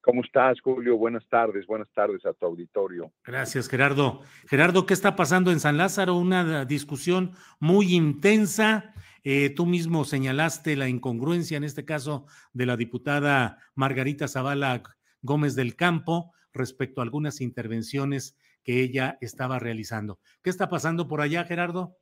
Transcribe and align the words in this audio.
¿Cómo 0.00 0.22
estás, 0.22 0.60
Julio? 0.60 0.96
Buenas 0.96 1.26
tardes, 1.28 1.66
buenas 1.66 1.90
tardes 1.92 2.24
a 2.24 2.32
tu 2.32 2.46
auditorio. 2.46 3.12
Gracias, 3.24 3.68
Gerardo. 3.68 4.22
Gerardo, 4.48 4.86
¿qué 4.86 4.94
está 4.94 5.16
pasando 5.16 5.50
en 5.50 5.60
San 5.60 5.76
Lázaro? 5.76 6.16
Una 6.16 6.64
discusión 6.64 7.32
muy 7.58 7.94
intensa. 7.94 8.94
Eh, 9.24 9.50
tú 9.50 9.66
mismo 9.66 10.04
señalaste 10.04 10.76
la 10.76 10.88
incongruencia, 10.88 11.56
en 11.56 11.64
este 11.64 11.84
caso, 11.84 12.26
de 12.52 12.66
la 12.66 12.76
diputada 12.76 13.58
Margarita 13.74 14.28
Zavala 14.28 14.82
Gómez 15.20 15.56
del 15.56 15.74
Campo 15.74 16.32
respecto 16.52 17.00
a 17.00 17.04
algunas 17.04 17.40
intervenciones 17.40 18.38
que 18.62 18.80
ella 18.80 19.18
estaba 19.20 19.58
realizando. 19.58 20.20
¿Qué 20.42 20.50
está 20.50 20.68
pasando 20.68 21.08
por 21.08 21.20
allá, 21.20 21.44
Gerardo? 21.44 21.96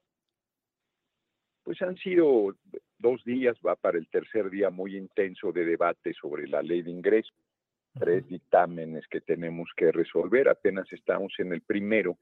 Pues 1.63 1.81
han 1.83 1.97
sido 1.97 2.55
dos 2.99 3.25
días, 3.25 3.57
va 3.67 3.75
para 3.75 3.99
el 3.99 4.09
tercer 4.09 4.51
día 4.51 4.71
muy 4.71 4.97
intenso 4.97 5.51
de 5.51 5.65
debate 5.65 6.13
sobre 6.15 6.47
la 6.47 6.63
ley 6.63 6.83
de 6.83 6.91
ingreso 6.91 7.33
tres 7.99 8.27
dictámenes 8.29 9.07
que 9.09 9.21
tenemos 9.21 9.69
que 9.77 9.93
resolver, 9.93 10.49
apenas 10.49 10.91
estamos 10.93 11.33
en 11.39 11.53
el 11.53 11.63
primero. 11.63 12.19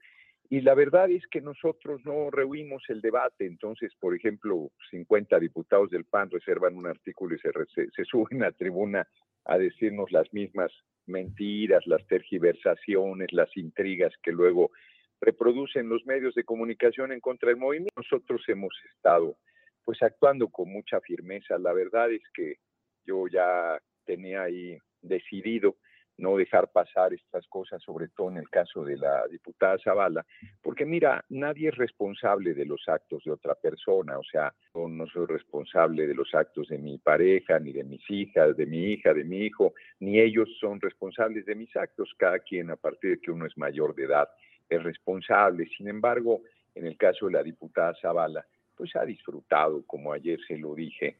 Y 0.49 0.61
la 0.61 0.75
verdad 0.75 1.09
es 1.09 1.25
que 1.27 1.41
nosotros 1.41 2.01
no 2.05 2.29
rehuimos 2.29 2.83
el 2.89 3.01
debate, 3.01 3.45
entonces, 3.45 3.93
por 3.99 4.15
ejemplo, 4.15 4.71
50 4.91 5.39
diputados 5.39 5.89
del 5.89 6.05
PAN 6.05 6.29
reservan 6.29 6.77
un 6.77 6.85
artículo 6.85 7.35
y 7.35 7.39
se, 7.39 7.51
se, 7.95 8.05
suben 8.05 8.43
a 8.43 8.51
tribuna 8.51 9.07
a 9.45 9.57
decirnos 9.57 10.11
las 10.11 10.31
mismas 10.33 10.71
mentiras, 11.07 11.85
las 11.87 12.05
tergiversaciones, 12.07 13.31
las 13.31 13.55
intrigas 13.57 14.13
que 14.21 14.31
luego 14.31 14.71
reproducen 15.19 15.89
los 15.89 16.05
medios 16.05 16.35
de 16.35 16.43
comunicación 16.43 17.11
en 17.11 17.19
contra 17.19 17.49
del 17.49 17.57
movimiento. 17.57 17.93
Nosotros 17.95 18.43
hemos 18.47 18.73
estado 18.93 19.37
pues 19.83 20.01
actuando 20.01 20.49
con 20.49 20.69
mucha 20.69 20.99
firmeza. 21.01 21.57
La 21.57 21.73
verdad 21.73 22.11
es 22.11 22.23
que 22.33 22.57
yo 23.05 23.27
ya 23.27 23.79
tenía 24.05 24.43
ahí 24.43 24.77
decidido 25.07 25.75
no 26.17 26.37
dejar 26.37 26.71
pasar 26.71 27.13
estas 27.13 27.45
cosas, 27.47 27.81
sobre 27.83 28.07
todo 28.09 28.29
en 28.29 28.37
el 28.37 28.49
caso 28.49 28.83
de 28.83 28.97
la 28.97 29.27
diputada 29.27 29.77
Zavala, 29.83 30.25
porque 30.61 30.85
mira, 30.85 31.25
nadie 31.29 31.69
es 31.69 31.75
responsable 31.75 32.53
de 32.53 32.65
los 32.65 32.87
actos 32.87 33.23
de 33.25 33.31
otra 33.31 33.55
persona, 33.55 34.17
o 34.17 34.23
sea, 34.23 34.53
no 34.73 35.07
soy 35.07 35.25
responsable 35.25 36.07
de 36.07 36.13
los 36.13 36.33
actos 36.33 36.69
de 36.69 36.77
mi 36.77 36.97
pareja, 36.97 37.59
ni 37.59 37.73
de 37.73 37.83
mis 37.83 38.09
hijas, 38.09 38.55
de 38.55 38.65
mi 38.65 38.93
hija, 38.93 39.13
de 39.13 39.23
mi 39.23 39.39
hijo, 39.39 39.73
ni 39.99 40.19
ellos 40.19 40.49
son 40.59 40.79
responsables 40.79 41.45
de 41.45 41.55
mis 41.55 41.75
actos, 41.75 42.13
cada 42.17 42.39
quien 42.39 42.71
a 42.71 42.77
partir 42.77 43.11
de 43.11 43.19
que 43.19 43.31
uno 43.31 43.45
es 43.45 43.57
mayor 43.57 43.93
de 43.95 44.05
edad 44.05 44.29
es 44.69 44.81
responsable. 44.83 45.67
Sin 45.77 45.87
embargo, 45.87 46.41
en 46.73 46.85
el 46.85 46.97
caso 46.97 47.27
de 47.27 47.33
la 47.33 47.43
diputada 47.43 47.93
Zavala, 48.01 48.45
pues 48.75 48.95
ha 48.95 49.05
disfrutado, 49.05 49.85
como 49.85 50.11
ayer 50.11 50.39
se 50.47 50.57
lo 50.57 50.75
dije, 50.75 51.19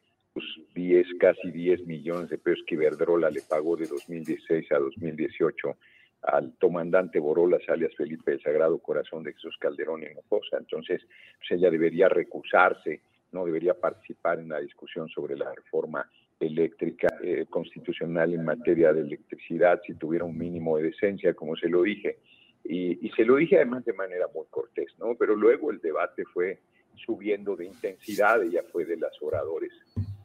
10, 0.73 1.07
casi 1.19 1.51
10 1.51 1.87
millones 1.87 2.29
de 2.29 2.37
pesos 2.37 2.63
que 2.67 2.75
Iberdrola 2.75 3.29
le 3.29 3.41
pagó 3.41 3.77
de 3.77 3.87
2016 3.87 4.71
a 4.73 4.79
2018 4.79 5.77
al 6.23 6.53
comandante 6.59 7.19
Borolas, 7.19 7.61
alias 7.69 7.95
Felipe 7.95 8.31
del 8.31 8.41
Sagrado 8.41 8.79
Corazón 8.79 9.23
de 9.23 9.33
Jesús 9.33 9.55
Calderón 9.59 10.03
y 10.03 10.07
Hinojosa. 10.07 10.57
Entonces, 10.57 11.01
pues 11.37 11.51
ella 11.51 11.69
debería 11.69 12.09
recusarse, 12.09 13.01
no 13.31 13.45
debería 13.45 13.75
participar 13.75 14.39
en 14.39 14.49
la 14.49 14.59
discusión 14.59 15.07
sobre 15.07 15.37
la 15.37 15.53
reforma 15.53 16.09
eléctrica 16.39 17.07
eh, 17.23 17.45
constitucional 17.49 18.33
en 18.33 18.43
materia 18.43 18.91
de 18.91 19.01
electricidad 19.01 19.79
si 19.85 19.93
tuviera 19.93 20.25
un 20.25 20.37
mínimo 20.37 20.77
de 20.77 20.83
decencia, 20.83 21.33
como 21.33 21.55
se 21.55 21.69
lo 21.69 21.83
dije. 21.83 22.17
Y, 22.63 23.07
y 23.07 23.11
se 23.11 23.23
lo 23.23 23.35
dije 23.35 23.57
además 23.57 23.85
de 23.85 23.93
manera 23.93 24.25
muy 24.33 24.47
cortés, 24.49 24.95
¿no? 24.97 25.15
Pero 25.15 25.35
luego 25.35 25.71
el 25.71 25.79
debate 25.79 26.25
fue 26.25 26.59
subiendo 26.95 27.55
de 27.55 27.65
intensidad, 27.65 28.41
ella 28.41 28.63
fue 28.71 28.85
de 28.85 28.97
las 28.97 29.13
oradores 29.21 29.71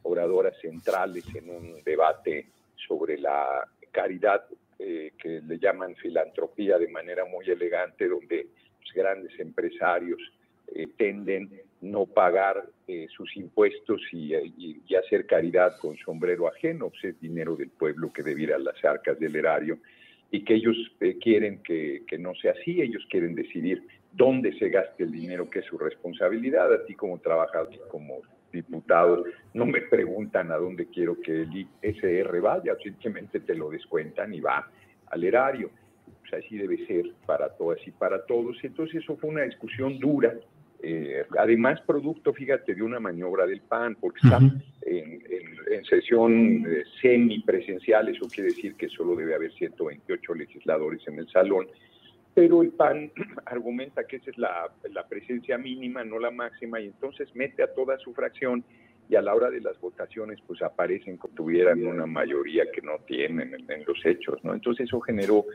oradoras 0.03 0.57
centrales 0.61 1.25
en 1.35 1.49
un 1.49 1.83
debate 1.83 2.47
sobre 2.87 3.17
la 3.17 3.67
caridad 3.91 4.43
eh, 4.79 5.11
que 5.21 5.41
le 5.41 5.59
llaman 5.59 5.95
filantropía 5.95 6.77
de 6.79 6.87
manera 6.87 7.25
muy 7.25 7.47
elegante, 7.47 8.07
donde 8.07 8.47
los 8.79 8.93
grandes 8.95 9.39
empresarios 9.39 10.19
eh, 10.73 10.87
tenden 10.97 11.51
no 11.81 12.05
pagar 12.05 12.65
eh, 12.87 13.07
sus 13.15 13.35
impuestos 13.37 14.01
y, 14.11 14.33
hacer 14.95 15.25
caridad 15.25 15.77
con 15.79 15.97
sombrero 15.97 16.47
ajeno, 16.47 16.89
pues 16.89 17.03
es 17.05 17.21
dinero 17.21 17.55
del 17.55 17.69
pueblo 17.69 18.11
que 18.13 18.23
debiera 18.23 18.55
a 18.55 18.59
las 18.59 18.83
arcas 18.83 19.19
del 19.19 19.35
erario 19.35 19.79
y 20.31 20.43
que 20.43 20.55
ellos 20.55 20.75
quieren 21.21 21.61
que, 21.63 22.03
que, 22.07 22.17
no 22.17 22.33
sea 22.35 22.53
así, 22.53 22.81
ellos 22.81 23.05
quieren 23.09 23.35
decidir 23.35 23.83
dónde 24.11 24.57
se 24.57 24.69
gaste 24.69 25.03
el 25.03 25.11
dinero, 25.11 25.49
que 25.49 25.59
es 25.59 25.65
su 25.65 25.77
responsabilidad, 25.77 26.73
a 26.73 26.85
ti 26.85 26.93
como 26.95 27.19
trabajador, 27.19 27.87
como 27.89 28.21
diputado, 28.51 29.23
no 29.53 29.65
me 29.65 29.81
preguntan 29.81 30.51
a 30.51 30.57
dónde 30.57 30.87
quiero 30.87 31.19
que 31.19 31.43
el 31.43 31.67
ISR 31.81 32.41
vaya, 32.41 32.75
simplemente 32.81 33.39
te 33.39 33.55
lo 33.55 33.69
descuentan 33.69 34.33
y 34.33 34.41
va 34.41 34.69
al 35.07 35.23
erario. 35.23 35.69
Pues 36.19 36.45
así 36.45 36.57
debe 36.57 36.85
ser 36.85 37.11
para 37.25 37.49
todas 37.49 37.79
y 37.85 37.91
para 37.91 38.25
todos. 38.25 38.57
Entonces 38.63 39.03
eso 39.03 39.17
fue 39.17 39.29
una 39.29 39.43
discusión 39.43 39.99
dura, 39.99 40.33
eh, 40.83 41.25
además 41.37 41.79
producto, 41.81 42.33
fíjate, 42.33 42.73
de 42.73 42.81
una 42.81 42.99
maniobra 42.99 43.45
del 43.45 43.61
PAN, 43.61 43.95
porque 43.99 44.19
está 44.23 44.39
en, 44.81 45.21
sesión 45.87 46.65
eh, 46.67 46.83
semipresencial, 47.01 48.07
eso 48.07 48.27
quiere 48.27 48.49
decir 48.49 48.75
que 48.75 48.87
solo 48.87 49.15
debe 49.15 49.35
haber 49.35 49.51
128 49.51 50.33
legisladores 50.35 51.05
en 51.07 51.19
el 51.19 51.27
salón, 51.29 51.67
pero 52.33 52.61
el 52.61 52.69
PAN 52.69 53.11
argumenta 53.45 54.03
que 54.05 54.17
esa 54.17 54.31
es 54.31 54.37
la, 54.37 54.71
presencia 55.09 55.57
mínima, 55.57 56.03
no 56.03 56.19
la 56.19 56.31
máxima, 56.31 56.79
y 56.79 56.87
entonces 56.87 57.29
mete 57.35 57.63
a 57.63 57.73
toda 57.73 57.97
su 57.99 58.13
fracción 58.13 58.63
y 59.09 59.15
a 59.15 59.21
la 59.21 59.35
hora 59.35 59.49
de 59.49 59.59
las 59.59 59.79
votaciones 59.81 60.39
pues 60.47 60.61
aparecen 60.61 61.17
como 61.17 61.33
tuvieran 61.33 61.85
una 61.85 62.05
mayoría 62.05 62.63
que 62.71 62.81
no 62.81 62.99
tienen 63.05 63.53
en, 63.67 63.85
los 63.85 64.05
hechos, 64.05 64.41
¿no? 64.43 64.53
Entonces 64.53 64.87
eso 64.87 65.01
generó 65.01 65.45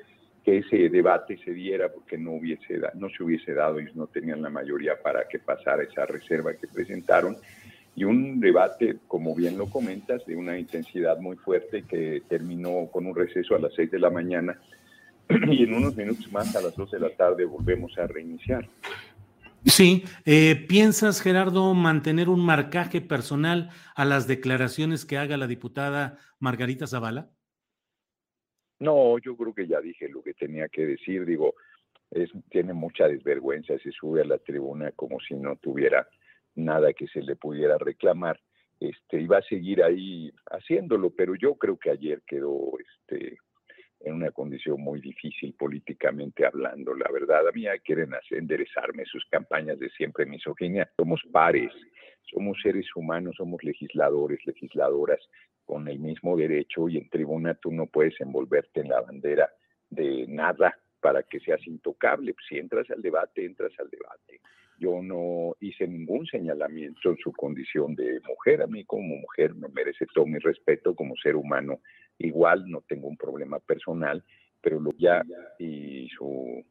que 0.44 0.58
ese 0.58 0.90
debate 0.90 1.38
se 1.38 1.52
diera 1.52 1.90
porque 1.90 2.18
no 2.18 2.32
hubiese 2.32 2.78
no 2.94 3.08
se 3.08 3.22
hubiese 3.22 3.54
dado, 3.54 3.78
ellos 3.78 3.96
no 3.96 4.08
tenían 4.08 4.42
la 4.42 4.50
mayoría 4.50 5.00
para 5.02 5.26
que 5.26 5.38
pasara 5.38 5.84
esa 5.84 6.04
reserva 6.04 6.54
que 6.54 6.68
presentaron 6.68 7.36
y 7.96 8.04
un 8.04 8.38
debate, 8.40 8.98
como 9.08 9.34
bien 9.34 9.56
lo 9.56 9.70
comentas, 9.70 10.24
de 10.26 10.36
una 10.36 10.58
intensidad 10.58 11.18
muy 11.18 11.36
fuerte 11.36 11.84
que 11.84 12.22
terminó 12.28 12.90
con 12.92 13.06
un 13.06 13.14
receso 13.14 13.56
a 13.56 13.58
las 13.58 13.72
seis 13.74 13.90
de 13.90 13.98
la 13.98 14.10
mañana 14.10 14.60
y 15.50 15.64
en 15.64 15.74
unos 15.74 15.96
minutos 15.96 16.30
más 16.32 16.54
a 16.56 16.60
las 16.60 16.76
2 16.76 16.90
de 16.90 17.00
la 17.00 17.10
tarde 17.10 17.44
volvemos 17.44 17.96
a 17.98 18.06
reiniciar. 18.06 18.68
Sí, 19.64 20.04
eh, 20.24 20.64
¿piensas, 20.68 21.20
Gerardo, 21.20 21.74
mantener 21.74 22.28
un 22.28 22.44
marcaje 22.44 23.00
personal 23.00 23.70
a 23.96 24.04
las 24.04 24.28
declaraciones 24.28 25.04
que 25.04 25.18
haga 25.18 25.36
la 25.36 25.48
diputada 25.48 26.18
Margarita 26.38 26.86
Zavala? 26.86 27.30
No, 28.78 29.18
yo 29.18 29.36
creo 29.36 29.52
que 29.52 29.66
ya 29.66 29.80
dije 29.80 30.08
lo 30.08 30.22
que 30.22 30.34
tenía 30.34 30.68
que 30.68 30.86
decir. 30.86 31.24
Digo, 31.24 31.54
es, 32.10 32.30
tiene 32.50 32.74
mucha 32.74 33.08
desvergüenza, 33.08 33.76
se 33.78 33.90
sube 33.90 34.20
a 34.20 34.24
la 34.24 34.38
tribuna 34.38 34.92
como 34.92 35.18
si 35.18 35.34
no 35.34 35.56
tuviera 35.56 36.06
nada 36.54 36.92
que 36.92 37.08
se 37.08 37.22
le 37.22 37.34
pudiera 37.36 37.76
reclamar. 37.78 38.40
este, 38.78 39.20
y 39.20 39.26
va 39.26 39.38
a 39.38 39.42
seguir 39.42 39.82
ahí 39.82 40.30
haciéndolo, 40.50 41.10
pero 41.10 41.34
yo 41.34 41.54
creo 41.54 41.78
que 41.78 41.90
ayer 41.90 42.22
quedó 42.26 42.72
este, 42.78 43.38
en 44.06 44.14
una 44.14 44.30
condición 44.30 44.80
muy 44.80 45.00
difícil 45.00 45.52
políticamente 45.54 46.46
hablando. 46.46 46.94
La 46.94 47.10
verdad, 47.10 47.48
a 47.48 47.52
mí 47.52 47.64
quieren 47.84 48.14
hacer, 48.14 48.38
enderezarme 48.38 49.04
sus 49.04 49.24
campañas 49.26 49.78
de 49.80 49.90
siempre 49.90 50.24
misoginia. 50.24 50.88
Somos 50.96 51.20
pares, 51.32 51.72
somos 52.32 52.56
seres 52.62 52.86
humanos, 52.94 53.34
somos 53.36 53.62
legisladores, 53.64 54.38
legisladoras 54.46 55.18
con 55.64 55.88
el 55.88 55.98
mismo 55.98 56.36
derecho 56.36 56.88
y 56.88 56.98
en 56.98 57.10
tribuna 57.10 57.54
tú 57.54 57.72
no 57.72 57.86
puedes 57.86 58.20
envolverte 58.20 58.80
en 58.80 58.90
la 58.90 59.00
bandera 59.00 59.50
de 59.90 60.26
nada 60.28 60.78
para 61.00 61.24
que 61.24 61.40
seas 61.40 61.66
intocable. 61.66 62.34
Si 62.48 62.58
entras 62.58 62.88
al 62.90 63.02
debate, 63.02 63.44
entras 63.44 63.72
al 63.80 63.90
debate. 63.90 64.40
Yo 64.78 65.02
no 65.02 65.56
hice 65.60 65.88
ningún 65.88 66.26
señalamiento 66.26 67.10
en 67.10 67.16
su 67.16 67.32
condición 67.32 67.96
de 67.96 68.20
mujer. 68.28 68.62
A 68.62 68.66
mí 68.66 68.84
como 68.84 69.16
mujer 69.16 69.54
me 69.54 69.68
merece 69.68 70.06
todo 70.14 70.26
mi 70.26 70.38
respeto 70.38 70.94
como 70.94 71.16
ser 71.16 71.34
humano. 71.34 71.80
Igual 72.18 72.68
no 72.68 72.82
tengo 72.82 73.08
un 73.08 73.16
problema 73.16 73.58
personal, 73.60 74.22
pero 74.60 74.80
lo 74.80 74.92
ya 74.98 75.22
y 75.58 76.08
su 76.08 76.64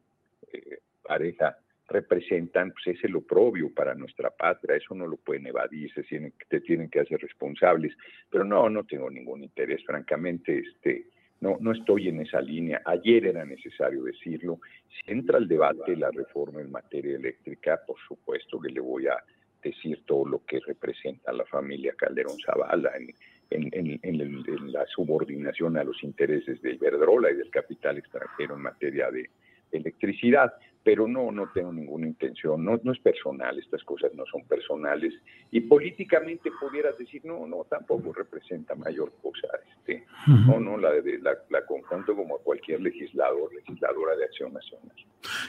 eh, 0.52 0.78
pareja 1.02 1.56
representan, 1.88 2.72
pues 2.72 2.96
es 2.96 3.04
el 3.04 3.16
oprobio 3.16 3.72
para 3.72 3.94
nuestra 3.94 4.30
patria, 4.30 4.76
eso 4.76 4.94
no 4.94 5.06
lo 5.06 5.16
pueden 5.16 5.46
evadir, 5.46 5.92
se 5.92 6.02
tienen, 6.02 6.32
te 6.48 6.60
tienen 6.60 6.90
que 6.90 7.00
hacer 7.00 7.20
responsables, 7.20 7.96
pero 8.28 8.44
no, 8.44 8.68
no 8.68 8.84
tengo 8.84 9.08
ningún 9.08 9.44
interés, 9.44 9.84
francamente, 9.84 10.58
este, 10.58 11.06
no, 11.40 11.56
no 11.60 11.72
estoy 11.72 12.08
en 12.08 12.22
esa 12.22 12.40
línea. 12.40 12.82
Ayer 12.84 13.26
era 13.26 13.44
necesario 13.44 14.02
decirlo. 14.04 14.60
Si 14.88 15.12
entra 15.12 15.38
al 15.38 15.46
debate 15.46 15.96
la 15.96 16.10
reforma 16.10 16.60
en 16.60 16.70
materia 16.70 17.16
eléctrica, 17.16 17.80
por 17.86 17.96
supuesto 18.08 18.58
que 18.58 18.70
le 18.70 18.80
voy 18.80 19.06
a 19.06 19.22
decir 19.62 20.02
todo 20.06 20.26
lo 20.26 20.44
que 20.44 20.60
representa 20.60 21.32
la 21.32 21.44
familia 21.44 21.94
Calderón 21.96 22.38
Zavala 22.44 22.92
en, 22.96 23.08
en, 23.50 23.98
en, 24.02 24.72
la 24.72 24.86
subordinación 24.86 25.76
a 25.76 25.84
los 25.84 26.02
intereses 26.02 26.60
de 26.62 26.74
Iberdrola 26.74 27.30
y 27.30 27.36
del 27.36 27.50
capital 27.50 27.98
extranjero 27.98 28.56
en 28.56 28.62
materia 28.62 29.10
de 29.10 29.30
electricidad 29.72 30.54
pero 30.86 31.08
no, 31.08 31.32
no 31.32 31.48
tengo 31.52 31.72
ninguna 31.72 32.06
intención, 32.06 32.64
no, 32.64 32.78
no 32.80 32.92
es 32.92 33.00
personal, 33.00 33.58
estas 33.58 33.82
cosas 33.82 34.14
no 34.14 34.22
son 34.30 34.44
personales, 34.44 35.12
y 35.50 35.58
políticamente 35.62 36.48
pudieras 36.60 36.96
decir, 36.96 37.24
no, 37.24 37.44
no, 37.44 37.64
tampoco 37.68 38.12
representa 38.12 38.76
mayor 38.76 39.12
cosa, 39.20 39.48
este, 39.68 40.06
no, 40.28 40.60
no, 40.60 40.78
la, 40.78 40.90
la, 41.22 41.38
la 41.50 41.66
confronto 41.66 42.14
como 42.14 42.38
cualquier 42.38 42.82
legislador, 42.82 43.52
legisladora 43.52 44.14
de 44.14 44.26
Acción 44.26 44.52
Nacional. 44.52 44.94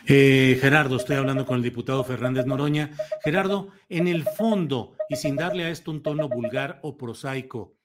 Eh, 0.07 0.57
Gerardo, 0.59 0.95
estoy 0.95 1.17
hablando 1.17 1.45
con 1.45 1.57
el 1.57 1.61
diputado 1.61 2.03
Fernández 2.03 2.47
Noroña. 2.47 2.89
Gerardo, 3.23 3.67
en 3.89 4.07
el 4.07 4.23
fondo, 4.23 4.95
y 5.07 5.17
sin 5.17 5.35
darle 5.35 5.65
a 5.65 5.69
esto 5.69 5.91
un 5.91 6.01
tono 6.01 6.29
vulgar 6.29 6.79
o 6.81 6.97
prosaico, 6.97 7.76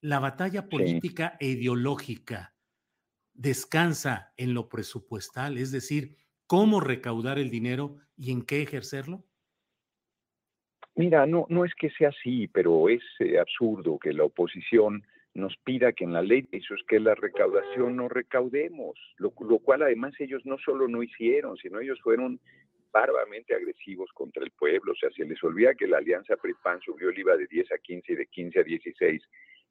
la 0.00 0.20
batalla 0.20 0.68
política 0.68 1.36
e 1.40 1.48
ideológica 1.48 2.54
descansa 3.34 4.32
en 4.36 4.54
lo 4.54 4.68
presupuestal, 4.68 5.58
es 5.58 5.72
decir, 5.72 6.16
cómo 6.46 6.80
recaudar 6.80 7.38
el 7.38 7.50
dinero 7.50 7.96
y 8.16 8.32
en 8.32 8.42
qué 8.42 8.62
ejercerlo? 8.62 9.24
Mira, 10.96 11.26
no, 11.26 11.46
no 11.48 11.64
es 11.64 11.72
que 11.74 11.90
sea 11.90 12.08
así, 12.08 12.48
pero 12.48 12.88
es 12.88 13.02
eh, 13.20 13.38
absurdo 13.38 13.98
que 13.98 14.12
la 14.12 14.24
oposición 14.24 15.04
nos 15.34 15.56
pida 15.58 15.92
que 15.92 16.04
en 16.04 16.12
la 16.12 16.22
ley 16.22 16.42
de 16.42 16.58
es 16.58 16.66
que 16.88 16.98
la 16.98 17.14
recaudación 17.14 17.96
no 17.96 18.08
recaudemos, 18.08 18.98
lo, 19.18 19.30
cual 19.30 19.82
además 19.82 20.14
ellos 20.18 20.44
no 20.44 20.58
solo 20.58 20.88
no 20.88 21.02
hicieron, 21.02 21.56
sino 21.56 21.78
ellos 21.78 22.00
fueron 22.02 22.40
bárbaramente 22.90 23.54
agresivos 23.54 24.10
contra 24.12 24.42
el 24.42 24.50
pueblo, 24.50 24.92
o 24.92 24.96
sea, 24.96 25.10
se 25.10 25.24
les 25.24 25.42
olvida 25.44 25.74
que 25.74 25.86
la 25.86 25.98
alianza 25.98 26.36
PRIPAN 26.36 26.80
subió 26.80 27.10
el 27.10 27.18
IVA 27.18 27.36
de 27.36 27.46
10 27.46 27.72
a 27.72 27.78
15 27.78 28.12
y 28.12 28.16
de 28.16 28.26
15 28.26 28.58
a 28.58 28.62
16, 28.64 29.22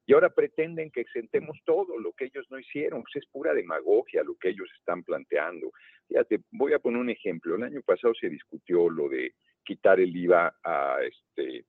y 0.08 0.14
ahora 0.14 0.30
pretenden 0.30 0.90
que 0.90 1.02
exentemos 1.02 1.58
todo 1.66 1.98
lo 1.98 2.14
que 2.14 2.24
ellos 2.24 2.46
no 2.48 2.58
hicieron, 2.58 3.02
pues 3.02 3.16
es 3.16 3.26
pura 3.26 3.52
demagogia 3.52 4.22
lo 4.24 4.36
que 4.36 4.48
ellos 4.48 4.66
están 4.78 5.02
planteando. 5.02 5.70
Fíjate, 6.08 6.40
voy 6.50 6.72
a 6.72 6.78
poner 6.78 6.98
un 6.98 7.10
ejemplo. 7.10 7.56
El 7.56 7.64
año 7.64 7.82
pasado 7.82 8.14
se 8.18 8.30
discutió 8.30 8.88
lo 8.88 9.10
de 9.10 9.34
quitar 9.62 10.00
el 10.00 10.16
IVA 10.16 10.56
a, 10.64 10.96
este, 11.02 11.66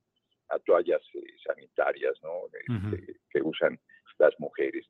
a 0.47 0.57
toallas 0.59 1.01
eh, 1.15 1.35
sanitarias 1.45 2.13
¿no? 2.23 2.43
Este, 2.53 3.17
que 3.29 3.41
usan 3.41 3.77
las 4.19 4.33
mujeres. 4.39 4.87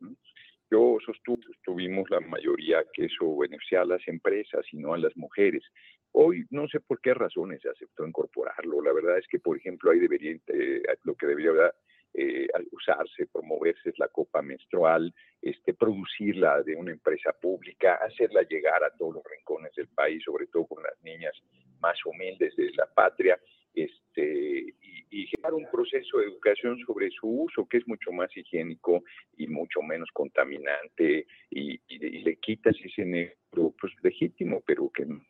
Yo 0.70 0.98
sostuve, 1.04 1.42
sostuvimos 1.48 2.08
la 2.12 2.20
mayoría 2.20 2.86
que 2.94 3.06
eso 3.06 3.36
beneficia 3.36 3.82
a 3.82 3.86
las 3.86 4.08
empresas 4.08 4.64
y 4.72 4.78
no 4.78 4.94
a 4.94 5.00
las 5.00 5.18
mujeres. 5.18 5.64
Hoy 6.12 6.46
no 6.52 6.68
sé 6.68 6.82
por 6.82 7.02
qué 7.02 7.16
razones 7.16 7.64
se 7.64 7.70
aceptó 7.70 8.06
incorporarlo. 8.06 8.80
La 8.84 8.94
verdad 8.94 9.18
es 9.18 9.28
que, 9.28 9.40
por 9.40 9.58
ejemplo, 9.58 9.90
ahí 9.90 9.98
debería, 9.98 10.38
eh, 10.50 10.84
lo 11.04 11.16
que 11.16 11.26
debería 11.26 11.74
eh, 12.14 12.48
usarse, 12.72 13.28
promoverse 13.28 13.94
la 13.98 14.08
copa 14.08 14.42
menstrual, 14.42 15.14
este, 15.42 15.74
producirla 15.74 16.64
de 16.64 16.76
una 16.76 16.92
empresa 16.92 17.34
pública, 17.34 17.96
hacerla 17.96 18.42
llegar 18.44 18.84
a 18.84 18.96
todos 18.96 19.16
los 19.16 19.24
rincones 19.24 19.74
del 19.76 19.88
país, 19.90 20.24
sobre 20.24 20.48
todo 20.48 20.66
con 20.66 20.84
las 20.84 21.02
niñas 21.04 21.34
más 21.80 21.98
humildes 22.06 22.56
de 22.56 22.72
la 22.76 22.88
patria, 22.88 23.40
este, 23.74 24.76
y, 25.12 25.28
generar 25.28 25.54
un 25.54 25.70
proceso 25.72 26.18
de 26.18 26.26
educación 26.26 26.78
sobre 26.86 27.10
su 27.12 27.28
uso 27.28 27.68
que 27.68 27.78
es 27.78 27.88
mucho 27.88 28.12
más 28.12 28.36
higiénico 28.36 29.04
y 29.38 29.48
mucho 29.48 29.82
menos 29.82 30.10
contaminante 30.12 31.28
y, 31.50 31.80
le 31.88 32.36
quitas 32.38 32.76
ese 32.84 33.06
negro 33.06 33.74
pues 33.80 33.94
legítimo, 34.02 34.62
pero 34.66 34.90
que 34.90 35.06
no 35.06 35.22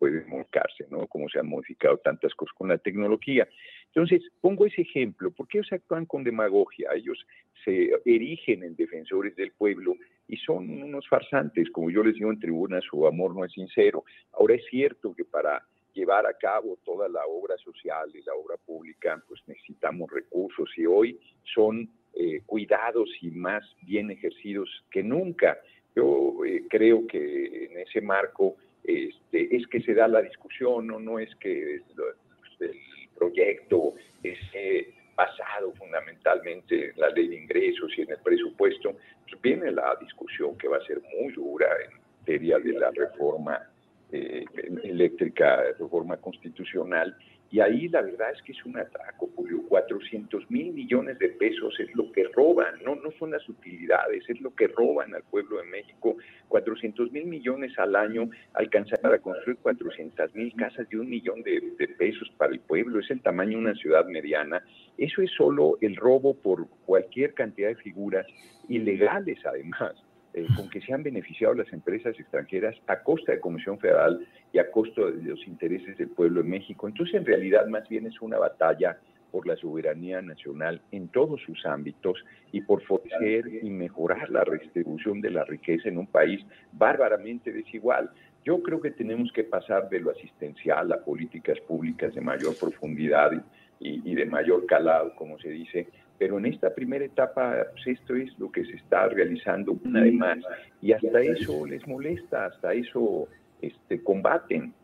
puede 0.00 0.24
molcarse, 0.24 0.86
¿no? 0.90 1.06
Como 1.06 1.28
se 1.28 1.38
han 1.38 1.46
modificado 1.46 1.98
tantas 1.98 2.34
cosas 2.34 2.54
con 2.54 2.68
la 2.68 2.78
tecnología. 2.78 3.46
Entonces, 3.88 4.22
pongo 4.40 4.64
ese 4.64 4.80
ejemplo, 4.80 5.30
porque 5.30 5.58
ellos 5.58 5.72
actúan 5.72 6.06
con 6.06 6.24
demagogia, 6.24 6.90
ellos 6.94 7.18
se 7.64 7.90
erigen 8.06 8.64
en 8.64 8.74
defensores 8.74 9.36
del 9.36 9.52
pueblo 9.52 9.94
y 10.26 10.38
son 10.38 10.82
unos 10.82 11.06
farsantes, 11.06 11.70
como 11.70 11.90
yo 11.90 12.02
les 12.02 12.14
digo 12.14 12.30
en 12.30 12.40
tribuna, 12.40 12.80
su 12.80 13.06
amor 13.06 13.34
no 13.34 13.44
es 13.44 13.52
sincero. 13.52 14.04
Ahora 14.32 14.54
es 14.54 14.64
cierto 14.70 15.14
que 15.14 15.26
para 15.26 15.62
llevar 15.92 16.26
a 16.26 16.32
cabo 16.32 16.78
toda 16.82 17.06
la 17.08 17.26
obra 17.26 17.58
social 17.58 18.10
y 18.14 18.22
la 18.22 18.32
obra 18.32 18.56
pública, 18.56 19.22
pues 19.28 19.42
necesitamos 19.46 20.10
recursos 20.10 20.70
y 20.78 20.86
hoy 20.86 21.20
son 21.52 21.90
eh, 22.14 22.40
cuidados 22.46 23.10
y 23.20 23.30
más 23.32 23.64
bien 23.82 24.10
ejercidos 24.10 24.70
que 24.90 25.02
nunca. 25.02 25.58
Yo 25.94 26.42
eh, 26.46 26.64
creo 26.70 27.06
que 27.06 27.66
en 27.66 27.78
ese 27.80 28.00
marco 28.00 28.56
este, 28.84 29.29
es 29.60 29.66
que 29.68 29.80
se 29.80 29.94
da 29.94 30.08
la 30.08 30.22
discusión, 30.22 30.86
no, 30.86 30.98
no 30.98 31.18
es 31.18 31.34
que 31.36 31.76
el 31.76 32.74
proyecto 33.16 33.94
esté 34.22 34.94
basado 35.16 35.72
fundamentalmente 35.74 36.90
en 36.90 36.98
la 36.98 37.10
ley 37.10 37.28
de 37.28 37.36
ingresos 37.36 37.92
y 37.96 38.02
en 38.02 38.10
el 38.10 38.18
presupuesto, 38.18 38.96
pues 39.28 39.42
viene 39.42 39.70
la 39.70 39.96
discusión 40.00 40.56
que 40.56 40.68
va 40.68 40.78
a 40.78 40.86
ser 40.86 41.00
muy 41.18 41.32
dura 41.32 41.66
en 41.84 42.00
materia 42.20 42.58
de 42.58 42.72
la 42.72 42.90
reforma 42.90 43.70
eh, 44.12 44.44
eléctrica, 44.82 45.62
reforma 45.78 46.16
constitucional, 46.16 47.16
y 47.50 47.60
ahí 47.60 47.88
la 47.88 48.02
verdad 48.02 48.30
es 48.32 48.40
que 48.42 48.52
es 48.52 48.64
un 48.64 48.78
atraco, 48.78 49.28
Julio. 49.34 49.62
400 49.68 50.50
mil 50.50 50.72
millones 50.72 51.18
de 51.18 51.28
pesos 51.30 51.78
es 51.80 51.94
lo 51.94 52.10
que 52.12 52.24
roban, 52.34 52.82
no, 52.84 52.94
no 52.96 53.10
son 53.18 53.32
las 53.32 53.48
utilidades, 53.48 54.24
es 54.28 54.40
lo 54.40 54.54
que 54.54 54.68
roban 54.68 55.14
al 55.14 55.22
pueblo 55.24 55.58
de 55.58 55.64
México. 55.64 56.16
400 56.48 57.10
mil 57.12 57.26
millones 57.26 57.76
al 57.78 57.96
año 57.96 58.30
alcanzar 58.54 59.00
para 59.00 59.18
construir 59.18 59.58
400 59.58 60.34
mil 60.34 60.54
casas 60.54 60.88
de 60.88 60.98
un 60.98 61.08
millón 61.08 61.42
de, 61.42 61.60
de, 61.78 61.88
pesos 61.88 62.30
para 62.36 62.52
el 62.52 62.60
pueblo, 62.60 63.00
es 63.00 63.10
el 63.10 63.20
tamaño 63.20 63.58
de 63.58 63.64
una 63.64 63.74
ciudad 63.74 64.06
mediana. 64.06 64.62
Eso 64.96 65.22
es 65.22 65.30
solo 65.32 65.76
el 65.80 65.96
robo 65.96 66.34
por 66.34 66.68
cualquier 66.84 67.34
cantidad 67.34 67.68
de 67.68 67.76
figuras 67.76 68.26
ilegales 68.68 69.38
además. 69.44 69.94
Eh, 70.32 70.46
con 70.54 70.70
que 70.70 70.80
se 70.80 70.92
han 70.92 71.02
beneficiado 71.02 71.54
las 71.54 71.72
empresas 71.72 72.14
extranjeras 72.16 72.76
a 72.86 73.02
costa 73.02 73.32
de 73.32 73.40
Comisión 73.40 73.80
Federal 73.80 74.24
y 74.52 74.58
a 74.58 74.70
costa 74.70 75.02
de 75.02 75.22
los 75.24 75.44
intereses 75.48 75.98
del 75.98 76.08
pueblo 76.08 76.40
de 76.40 76.48
México. 76.48 76.86
Entonces, 76.86 77.16
en 77.16 77.26
realidad, 77.26 77.66
más 77.66 77.88
bien 77.88 78.06
es 78.06 78.20
una 78.20 78.38
batalla 78.38 78.96
por 79.32 79.46
la 79.46 79.56
soberanía 79.56 80.22
nacional 80.22 80.80
en 80.92 81.08
todos 81.08 81.40
sus 81.42 81.66
ámbitos 81.66 82.24
y 82.52 82.60
por 82.60 82.80
fortalecer 82.82 83.64
y 83.64 83.70
mejorar 83.70 84.30
la 84.30 84.44
redistribución 84.44 85.20
de 85.20 85.30
la 85.30 85.44
riqueza 85.44 85.88
en 85.88 85.98
un 85.98 86.06
país 86.06 86.44
bárbaramente 86.72 87.52
desigual. 87.52 88.10
Yo 88.44 88.62
creo 88.62 88.80
que 88.80 88.92
tenemos 88.92 89.32
que 89.32 89.44
pasar 89.44 89.88
de 89.88 89.98
lo 89.98 90.12
asistencial 90.12 90.92
a 90.92 91.04
políticas 91.04 91.58
públicas 91.60 92.14
de 92.14 92.20
mayor 92.20 92.56
profundidad 92.56 93.32
y, 93.80 94.10
y 94.10 94.14
de 94.14 94.26
mayor 94.26 94.64
calado, 94.66 95.12
como 95.16 95.38
se 95.38 95.48
dice, 95.48 95.88
pero 96.20 96.38
en 96.38 96.44
esta 96.44 96.74
primera 96.74 97.02
etapa 97.02 97.54
pues 97.72 97.98
esto 97.98 98.14
es 98.14 98.38
lo 98.38 98.52
que 98.52 98.62
se 98.66 98.72
está 98.72 99.08
realizando 99.08 99.72
una 99.82 100.02
vez 100.02 100.12
más 100.12 100.38
y 100.82 100.92
hasta 100.92 101.22
eso 101.22 101.64
les 101.64 101.84
molesta, 101.88 102.44
hasta 102.44 102.74
eso 102.74 103.26
este, 103.62 104.04
combaten. 104.04 104.74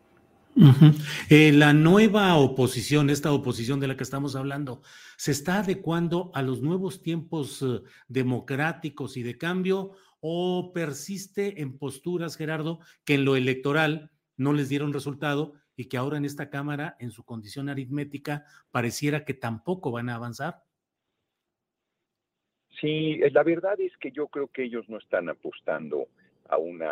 Eh, 1.29 1.51
la 1.51 1.73
nueva 1.73 2.35
oposición, 2.37 3.11
esta 3.11 3.31
oposición 3.31 3.79
de 3.79 3.87
la 3.87 3.95
que 3.95 4.03
estamos 4.03 4.35
hablando, 4.35 4.81
¿se 5.15 5.31
está 5.31 5.59
adecuando 5.59 6.31
a 6.33 6.41
los 6.41 6.63
nuevos 6.63 7.03
tiempos 7.03 7.61
eh, 7.61 7.83
democráticos 8.07 9.15
y 9.15 9.21
de 9.21 9.37
cambio 9.37 9.91
o 10.19 10.71
persiste 10.73 11.61
en 11.61 11.77
posturas, 11.77 12.35
Gerardo, 12.35 12.79
que 13.05 13.13
en 13.13 13.25
lo 13.25 13.35
electoral 13.35 14.09
no 14.37 14.53
les 14.53 14.69
dieron 14.69 14.91
resultado 14.91 15.53
y 15.75 15.85
que 15.85 15.97
ahora 15.97 16.17
en 16.17 16.25
esta 16.25 16.49
Cámara, 16.49 16.95
en 16.99 17.11
su 17.11 17.23
condición 17.23 17.69
aritmética, 17.69 18.45
pareciera 18.71 19.23
que 19.23 19.35
tampoco 19.35 19.91
van 19.91 20.09
a 20.09 20.15
avanzar? 20.15 20.66
Sí, 22.79 23.17
la 23.31 23.43
verdad 23.43 23.79
es 23.79 23.95
que 23.97 24.11
yo 24.11 24.27
creo 24.27 24.47
que 24.47 24.63
ellos 24.63 24.87
no 24.87 24.97
están 24.97 25.29
apostando 25.29 26.07
a, 26.49 26.57
una, 26.57 26.91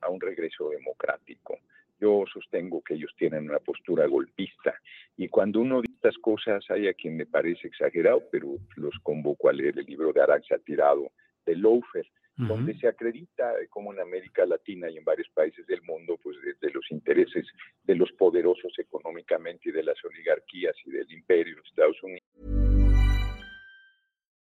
a 0.00 0.08
un 0.08 0.20
regreso 0.20 0.70
democrático. 0.70 1.58
Yo 2.00 2.24
sostengo 2.32 2.82
que 2.82 2.94
ellos 2.94 3.12
tienen 3.18 3.48
una 3.50 3.58
postura 3.58 4.06
golpista 4.06 4.74
y 5.16 5.28
cuando 5.28 5.60
uno 5.60 5.82
dice 5.82 5.94
estas 5.96 6.18
cosas 6.18 6.64
hay 6.70 6.86
a 6.86 6.94
quien 6.94 7.16
me 7.16 7.26
parece 7.26 7.66
exagerado, 7.66 8.22
pero 8.30 8.56
los 8.76 8.94
convoco 9.02 9.48
a 9.48 9.52
leer 9.52 9.78
el 9.78 9.84
libro 9.84 10.12
de 10.12 10.22
Araxa 10.22 10.58
Tirado 10.58 11.10
de 11.44 11.56
Lofer, 11.56 12.06
donde 12.36 12.78
se 12.78 12.86
acredita 12.86 13.52
como 13.68 13.92
en 13.92 13.98
América 13.98 14.46
Latina 14.46 14.88
y 14.88 14.96
en 14.96 15.04
varios 15.04 15.28
países 15.30 15.66
del 15.66 15.82
mundo, 15.82 16.16
pues 16.22 16.36
desde 16.40 16.72
los 16.72 16.88
intereses 16.92 17.44
de 17.82 17.96
los 17.96 18.12
poderosos 18.12 18.78
económicamente 18.78 19.70
y 19.70 19.72
de 19.72 19.82
las 19.82 19.96
oligarquías 20.04 20.76
y 20.86 20.92
del 20.92 21.10
imperio 21.10 21.56
de 21.56 21.62
Estados 21.62 22.00
Unidos. 22.00 22.77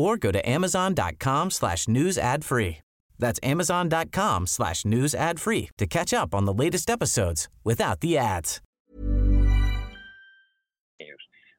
or 0.00 0.16
go 0.16 0.32
to 0.32 0.48
amazon.com 0.48 1.50
slash 1.50 1.86
news 1.86 2.16
ad 2.16 2.44
free. 2.44 2.78
That's 3.20 3.38
amazon.com 3.42 4.46
slash 4.46 4.84
news 4.84 5.14
ad 5.14 5.38
free 5.38 5.68
to 5.76 5.86
catch 5.86 6.12
up 6.12 6.34
on 6.34 6.46
the 6.46 6.54
latest 6.54 6.90
episodes 6.90 7.48
without 7.62 8.00
the 8.00 8.18
ads. 8.18 8.60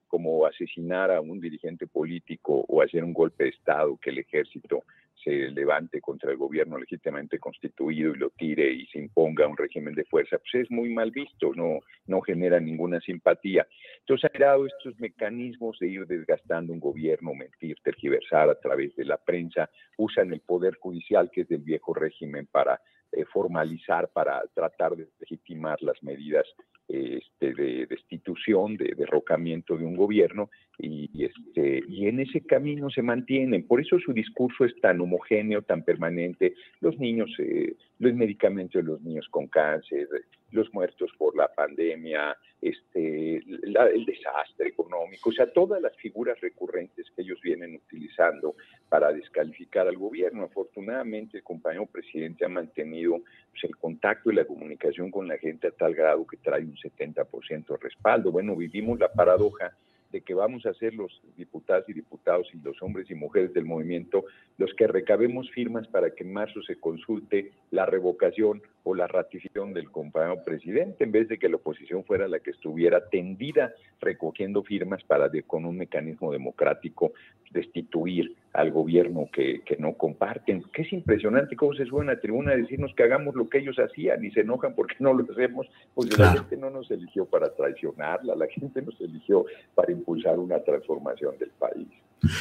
Como 0.09 0.45
asesinar 0.45 1.09
a 1.09 1.21
un 1.21 1.39
dirigente 1.39 1.87
político 1.87 2.65
o 2.67 2.81
hacer 2.81 3.01
un 3.01 3.13
golpe 3.13 3.45
de 3.45 3.51
Estado 3.51 3.97
que 4.01 4.09
el 4.09 4.17
ejército 4.17 4.83
se 5.23 5.31
levante 5.51 6.01
contra 6.01 6.31
el 6.31 6.37
gobierno 6.37 6.77
legítimamente 6.77 7.39
constituido 7.39 8.13
y 8.13 8.17
lo 8.17 8.29
tire 8.31 8.71
y 8.71 8.85
se 8.87 8.99
imponga 8.99 9.47
un 9.47 9.57
régimen 9.57 9.93
de 9.93 10.05
fuerza, 10.05 10.37
pues 10.37 10.65
es 10.65 10.71
muy 10.71 10.89
mal 10.89 11.11
visto, 11.11 11.53
no, 11.55 11.79
no 12.07 12.21
genera 12.21 12.59
ninguna 12.59 12.99
simpatía. 13.01 13.67
Entonces 13.99 14.25
ha 14.25 14.33
creado 14.33 14.65
estos 14.65 14.99
mecanismos 14.99 15.77
de 15.79 15.87
ir 15.87 16.05
desgastando 16.07 16.73
un 16.73 16.79
gobierno, 16.79 17.33
mentir, 17.33 17.77
tergiversar 17.83 18.49
a 18.49 18.59
través 18.59 18.95
de 18.95 19.05
la 19.05 19.17
prensa, 19.17 19.69
usan 19.97 20.33
el 20.33 20.41
poder 20.41 20.75
judicial 20.75 21.29
que 21.31 21.41
es 21.41 21.47
del 21.47 21.61
viejo 21.61 21.93
régimen 21.93 22.47
para 22.47 22.81
eh, 23.11 23.25
formalizar, 23.25 24.09
para 24.09 24.41
tratar 24.53 24.95
de 24.95 25.07
legitimar 25.19 25.81
las 25.81 26.01
medidas 26.01 26.47
este, 26.91 27.53
de 27.53 27.85
destitución, 27.85 28.75
de 28.75 28.93
derrocamiento 28.95 29.77
de 29.77 29.85
un 29.85 29.95
gobierno, 29.95 30.49
y, 30.77 31.09
este, 31.23 31.83
y 31.87 32.07
en 32.07 32.19
ese 32.19 32.41
camino 32.41 32.89
se 32.89 33.01
mantienen. 33.01 33.67
Por 33.67 33.81
eso 33.81 33.99
su 33.99 34.13
discurso 34.13 34.65
es 34.65 34.73
tan 34.81 34.99
homogéneo, 34.99 35.61
tan 35.61 35.83
permanente. 35.83 36.55
Los 36.79 36.97
niños, 36.97 37.29
eh, 37.39 37.75
los 37.99 38.13
medicamentos 38.13 38.83
de 38.83 38.91
los 38.91 39.01
niños 39.01 39.27
con 39.29 39.47
cáncer, 39.47 40.07
los 40.51 40.73
muertos 40.73 41.11
por 41.17 41.35
la 41.35 41.47
pandemia, 41.53 42.35
este, 42.61 43.37
el 43.37 44.05
desastre 44.05 44.67
económico, 44.67 45.29
o 45.29 45.33
sea, 45.33 45.51
todas 45.51 45.81
las 45.81 45.95
figuras 45.95 46.39
recurrentes 46.41 47.07
que 47.15 47.23
ellos 47.23 47.39
vienen 47.41 47.75
utilizando 47.75 48.55
para 48.89 49.11
descalificar 49.11 49.87
al 49.87 49.97
gobierno. 49.97 50.43
Afortunadamente, 50.43 51.37
el 51.37 51.43
compañero 51.43 51.85
presidente 51.85 52.45
ha 52.45 52.49
mantenido 52.49 53.19
pues, 53.51 53.63
el 53.63 53.75
contacto 53.77 54.31
y 54.31 54.35
la 54.35 54.45
comunicación 54.45 55.09
con 55.09 55.27
la 55.27 55.37
gente 55.37 55.67
a 55.67 55.71
tal 55.71 55.95
grado 55.95 56.27
que 56.27 56.37
trae 56.37 56.63
un 56.63 56.77
70% 56.81 57.67
de 57.67 57.77
respaldo. 57.77 58.31
Bueno, 58.31 58.55
vivimos 58.55 58.99
la 58.99 59.11
paradoja 59.11 59.75
de 60.11 60.21
que 60.21 60.33
vamos 60.33 60.65
a 60.65 60.73
ser 60.73 60.93
los 60.93 61.21
diputados 61.37 61.87
y 61.87 61.93
diputados 61.93 62.47
y 62.53 62.57
los 62.57 62.81
hombres 62.81 63.09
y 63.09 63.15
mujeres 63.15 63.53
del 63.53 63.65
movimiento 63.65 64.25
los 64.57 64.73
que 64.73 64.87
recabemos 64.87 65.49
firmas 65.51 65.87
para 65.87 66.11
que 66.11 66.23
en 66.23 66.33
marzo 66.33 66.61
se 66.63 66.75
consulte 66.75 67.51
la 67.71 67.85
revocación 67.85 68.61
o 68.83 68.93
la 68.93 69.07
ratificación 69.07 69.73
del 69.73 69.89
compañero 69.89 70.43
presidente, 70.43 71.03
en 71.03 71.11
vez 71.11 71.27
de 71.29 71.39
que 71.39 71.49
la 71.49 71.55
oposición 71.55 72.03
fuera 72.03 72.27
la 72.27 72.39
que 72.39 72.51
estuviera 72.51 73.07
tendida 73.09 73.73
recogiendo 73.99 74.63
firmas 74.63 75.03
para 75.03 75.31
con 75.47 75.65
un 75.65 75.77
mecanismo 75.77 76.31
democrático 76.31 77.13
destituir 77.51 78.35
al 78.53 78.71
gobierno 78.71 79.29
que, 79.31 79.61
que, 79.65 79.77
no 79.77 79.93
comparten. 79.93 80.63
Que 80.73 80.81
es 80.81 80.93
impresionante 80.93 81.55
cómo 81.55 81.73
se 81.73 81.85
sube 81.85 82.11
a 82.11 82.19
tribuna 82.19 82.51
a 82.51 82.57
decirnos 82.57 82.93
que 82.95 83.03
hagamos 83.03 83.35
lo 83.35 83.47
que 83.49 83.59
ellos 83.59 83.77
hacían 83.79 84.23
y 84.25 84.31
se 84.31 84.41
enojan 84.41 84.75
porque 84.75 84.95
no 84.99 85.13
lo 85.13 85.25
hacemos. 85.31 85.67
Pues 85.93 86.17
la 86.17 86.33
gente 86.33 86.57
no 86.57 86.69
nos 86.69 86.89
eligió 86.91 87.25
para 87.25 87.53
traicionarla, 87.53 88.35
la 88.35 88.47
gente 88.47 88.81
nos 88.81 88.99
eligió 88.99 89.45
para 89.73 89.91
impulsar 89.91 90.37
una 90.37 90.59
transformación 90.59 91.37
del 91.39 91.51
país. 91.51 91.87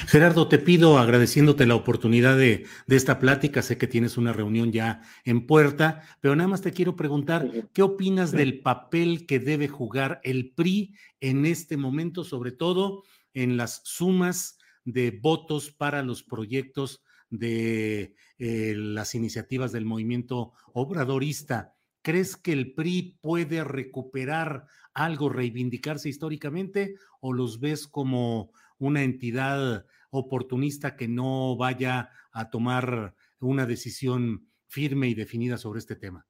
Gerardo, 0.09 0.47
te 0.47 0.59
pido, 0.59 0.99
agradeciéndote 0.99 1.65
la 1.65 1.75
oportunidad 1.75 2.37
de, 2.37 2.67
de, 2.87 2.97
esta 2.97 3.19
plática, 3.19 3.63
sé 3.63 3.79
que 3.79 3.87
tienes 3.87 4.19
una 4.19 4.35
reunión 4.35 4.73
ya 4.73 5.01
en 5.25 5.47
puerta, 5.47 6.03
pero 6.21 6.37
nada 6.37 6.49
más 6.49 6.61
te 6.61 6.73
quiero 6.73 6.97
preguntar, 6.97 7.49
¿qué 7.73 7.83
opinas 7.83 8.31
del 8.31 8.61
papel 8.61 9.25
que 9.25 9.39
debe 9.39 9.69
jugar 9.69 10.21
el 10.23 10.51
PRI 10.51 10.95
en 11.21 11.47
este 11.47 11.79
momento, 11.79 12.25
sobre 12.25 12.53
todo 12.53 13.05
en 13.33 13.57
las 13.57 13.81
sumas 13.85 14.60
de 14.85 15.11
votos 15.11 15.71
para 15.71 16.03
los 16.03 16.23
proyectos 16.23 17.03
de 17.31 18.15
eh, 18.39 18.75
las 18.77 19.15
iniciativas 19.15 19.73
del 19.73 19.85
movimiento 19.85 20.53
obradorista? 20.73 21.75
¿Crees 22.03 22.37
que 22.37 22.53
el 22.53 22.75
PRI 22.75 23.19
puede 23.21 23.63
recuperar 23.63 24.67
algo, 24.95 25.29
reivindicarse 25.29 26.09
históricamente 26.09 26.95
o 27.21 27.33
los 27.33 27.61
ves 27.61 27.87
como 27.87 28.53
una 28.79 29.03
entidad 29.03 29.87
oportunista 30.11 30.97
que 30.97 31.09
no 31.09 31.57
vaya 31.57 32.11
a 32.33 32.51
tomar 32.51 33.15
una 33.39 33.67
decisión 33.67 34.49
firme 34.67 35.09
y 35.09 35.15
definida 35.15 35.59
sobre 35.59 35.79
este 35.79 35.97
tema? 35.97 36.27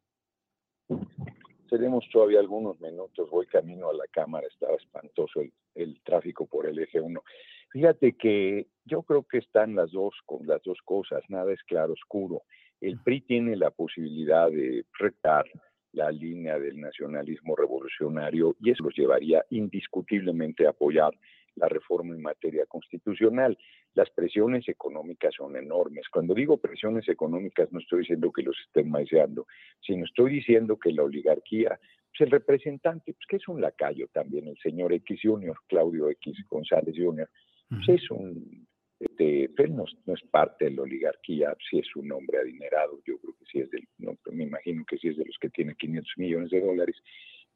Tenemos 1.68 2.04
todavía 2.12 2.40
algunos 2.40 2.80
minutos, 2.80 3.30
voy 3.30 3.46
camino 3.46 3.90
a 3.90 3.94
la 3.94 4.06
Cámara, 4.10 4.46
estaba 4.48 4.74
espantoso 4.74 5.40
el, 5.40 5.52
el 5.76 6.02
tráfico 6.02 6.46
por 6.46 6.66
el 6.66 6.80
eje 6.80 7.00
1. 7.00 7.22
Fíjate 7.70 8.14
que 8.14 8.66
yo 8.84 9.02
creo 9.02 9.22
que 9.22 9.38
están 9.38 9.76
las 9.76 9.92
dos 9.92 10.14
con 10.26 10.46
las 10.46 10.60
dos 10.62 10.78
cosas, 10.84 11.22
nada 11.28 11.52
es 11.52 11.62
claro 11.62 11.92
oscuro. 11.92 12.42
El 12.80 12.98
PRI 12.98 13.20
tiene 13.20 13.56
la 13.56 13.70
posibilidad 13.70 14.50
de 14.50 14.84
retar 14.98 15.44
la 15.92 16.10
línea 16.10 16.58
del 16.58 16.80
nacionalismo 16.80 17.54
revolucionario 17.54 18.56
y 18.60 18.70
eso 18.70 18.84
los 18.84 18.96
llevaría 18.96 19.44
indiscutiblemente 19.50 20.66
a 20.66 20.70
apoyar 20.70 21.12
la 21.56 21.68
reforma 21.68 22.14
en 22.14 22.22
materia 22.22 22.64
constitucional. 22.66 23.56
Las 23.94 24.10
presiones 24.10 24.68
económicas 24.68 25.34
son 25.34 25.56
enormes. 25.56 26.08
Cuando 26.08 26.34
digo 26.34 26.58
presiones 26.58 27.08
económicas 27.08 27.70
no 27.72 27.80
estoy 27.80 28.00
diciendo 28.00 28.32
que 28.32 28.42
los 28.42 28.56
estén 28.66 28.90
maiciando, 28.90 29.46
sino 29.80 30.04
estoy 30.04 30.32
diciendo 30.32 30.78
que 30.78 30.92
la 30.92 31.02
oligarquía, 31.02 31.78
pues 32.10 32.20
el 32.20 32.30
representante, 32.30 33.12
pues 33.12 33.26
que 33.28 33.36
es 33.36 33.48
un 33.48 33.60
lacayo 33.60 34.08
también, 34.12 34.48
el 34.48 34.58
señor 34.58 34.92
X 34.92 35.20
Junior, 35.22 35.56
Claudio 35.68 36.08
X 36.10 36.36
González 36.48 36.94
Junior, 36.96 37.28
pues 37.70 37.88
es 37.88 38.10
un, 38.10 38.66
este, 39.00 39.44
él 39.44 39.76
no, 39.76 39.84
es 39.84 40.22
parte 40.30 40.66
de 40.66 40.72
la 40.72 40.82
oligarquía, 40.82 41.56
si 41.68 41.78
es 41.78 41.96
un 41.96 42.12
hombre 42.12 42.38
adinerado, 42.38 43.00
yo 43.06 43.18
creo 43.18 43.34
que 43.38 43.44
sí 43.50 43.60
es 43.60 43.70
del, 43.70 43.88
no, 43.98 44.16
me 44.30 44.44
imagino 44.44 44.84
que 44.84 44.98
sí 44.98 45.08
es 45.08 45.16
de 45.16 45.24
los 45.24 45.38
que 45.40 45.48
tiene 45.48 45.74
500 45.74 46.12
millones 46.18 46.50
de 46.50 46.60
dólares, 46.60 46.96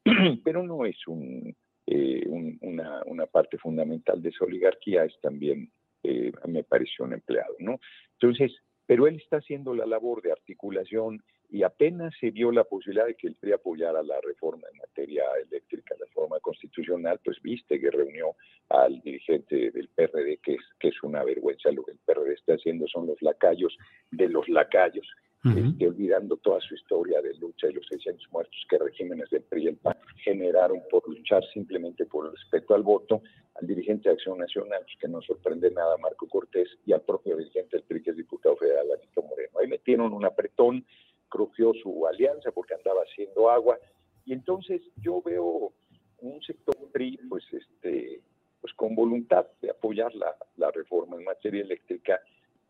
pero 0.43 0.63
no 0.63 0.85
es 0.85 0.97
un, 1.07 1.55
eh, 1.85 2.25
una, 2.61 3.03
una, 3.05 3.25
parte 3.27 3.59
fundamental 3.59 4.21
de 4.21 4.29
esa 4.29 4.45
oligarquía, 4.45 5.05
es 5.05 5.19
también, 5.21 5.71
eh, 6.01 6.31
me 6.47 6.63
pareció 6.63 7.05
un 7.05 7.13
empleado, 7.13 7.55
¿no? 7.59 7.79
Entonces, 8.13 8.51
pero 8.87 9.07
él 9.07 9.17
está 9.17 9.37
haciendo 9.37 9.75
la 9.75 9.85
labor 9.85 10.23
de 10.23 10.31
articulación 10.31 11.23
y 11.55 11.63
apenas 11.63 12.13
se 12.19 12.31
vio 12.31 12.51
la 12.51 12.65
posibilidad 12.65 13.05
de 13.05 13.15
que 13.15 13.27
el 13.27 13.35
PRI 13.35 13.53
apoyara 13.53 14.03
la 14.03 14.19
reforma 14.19 14.67
en 14.69 14.77
materia 14.77 15.23
eléctrica, 15.41 15.95
la 15.97 16.05
reforma 16.05 16.37
constitucional, 16.41 17.17
pues 17.23 17.41
viste 17.41 17.79
que 17.79 17.89
reunió 17.89 18.35
al 18.67 18.99
dirigente 18.99 19.71
del 19.71 19.87
PRD, 19.87 20.39
que 20.43 20.55
es, 20.55 20.61
que 20.77 20.89
es 20.89 21.01
una 21.01 21.23
vergüenza 21.23 21.71
lo 21.71 21.85
que 21.85 21.93
el 21.93 21.99
PRD 21.99 22.33
está 22.33 22.55
haciendo, 22.55 22.85
son 22.89 23.07
los 23.07 23.21
lacayos 23.21 23.73
de 24.11 24.27
los 24.27 24.49
lacayos, 24.49 25.07
este, 25.45 25.87
olvidando 25.87 26.35
toda 26.37 26.59
su 26.59 26.75
historia 26.75 27.21
de 27.21 27.33
lucha 27.35 27.67
y 27.69 27.73
los 27.73 27.87
600 27.87 28.33
muertos 28.33 28.65
que 28.67 28.77
regímenes 28.77 29.29
del 29.29 29.43
PRI 29.43 29.63
y 29.63 29.67
el 29.67 29.77
PAN 29.77 29.95
generaron 30.25 30.81
por 30.89 31.07
luchar 31.07 31.41
simplemente 31.53 32.05
por 32.05 32.25
el 32.25 32.31
respeto 32.33 32.75
al 32.75 32.83
voto, 32.83 33.21
al 33.53 33.65
dirigente 33.65 34.09
de 34.09 34.15
Acción 34.15 34.39
Nacional, 34.39 34.81
pues, 34.81 34.97
que 34.99 35.07
no 35.07 35.21
sorprende 35.21 35.71
nada, 35.71 35.95
Marco 35.99 36.27
Cortés, 36.27 36.67
y 36.85 36.91
al 36.91 37.01
propio 37.03 37.37
dirigente 37.37 37.77
del 37.77 37.85
PRI, 37.85 38.03
que 38.03 38.09
es 38.09 38.17
diputado 38.17 38.57
federal, 38.57 38.87
Anito 38.91 39.21
Moreno. 39.21 39.59
Ahí 39.61 39.67
metieron 39.67 40.11
un 40.11 40.25
apretón, 40.25 40.83
crujió 41.29 41.73
su 41.73 42.05
alianza 42.07 42.51
porque 42.51 42.75
andaba 42.75 43.01
haciendo 43.01 43.49
agua, 43.49 43.77
y 44.25 44.33
entonces 44.33 44.81
yo 45.01 45.21
veo 45.21 45.73
un 46.19 46.41
sector 46.41 46.75
PRI, 46.91 47.19
pues, 47.29 47.43
este, 47.53 48.21
pues 48.61 48.73
con 48.73 48.95
voluntad 48.95 49.45
de 49.61 49.69
apoyar 49.69 50.13
la, 50.15 50.35
la 50.57 50.71
reforma 50.71 51.17
en 51.17 51.23
materia 51.23 51.61
eléctrica, 51.61 52.19